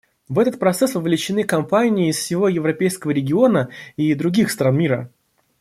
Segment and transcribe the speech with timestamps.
[0.27, 5.11] В этот процесс вовлечены компании из всего европейского региона и других стран мира.